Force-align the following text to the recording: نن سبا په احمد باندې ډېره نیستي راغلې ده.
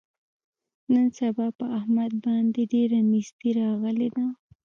نن 0.93 1.07
سبا 1.19 1.47
په 1.59 1.65
احمد 1.79 2.11
باندې 2.25 2.61
ډېره 2.73 2.99
نیستي 3.11 3.49
راغلې 3.59 4.09
ده. 4.15 4.25